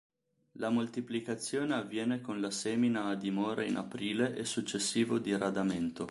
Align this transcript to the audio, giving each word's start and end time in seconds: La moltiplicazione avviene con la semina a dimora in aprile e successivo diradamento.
La 0.53 0.71
moltiplicazione 0.71 1.75
avviene 1.75 2.21
con 2.21 2.41
la 2.41 2.49
semina 2.49 3.05
a 3.05 3.13
dimora 3.13 3.63
in 3.63 3.75
aprile 3.75 4.33
e 4.35 4.45
successivo 4.45 5.19
diradamento. 5.19 5.99